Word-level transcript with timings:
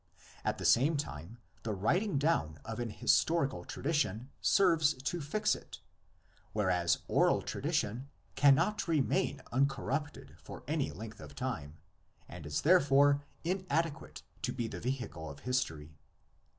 At 0.43 0.57
the 0.57 0.65
same 0.65 0.97
time 0.97 1.37
the 1.61 1.75
writing 1.75 2.17
down 2.17 2.57
of 2.65 2.79
an 2.79 2.89
historical 2.89 3.63
tradition 3.63 4.31
serves 4.41 4.95
to 4.95 5.21
fix 5.21 5.53
it, 5.53 5.79
whereas 6.53 7.03
oral 7.07 7.43
tradition 7.43 8.09
cannot 8.33 8.87
remain 8.87 9.43
uncorrupted 9.51 10.35
for 10.41 10.63
any 10.67 10.89
length 10.89 11.19
of 11.19 11.35
time 11.35 11.75
and 12.27 12.47
is 12.47 12.61
therefore 12.61 13.21
inadequate 13.43 14.23
to 14.41 14.51
be 14.51 14.67
the 14.67 14.79
vehicle 14.79 15.29
of 15.29 15.41
history. 15.41 15.93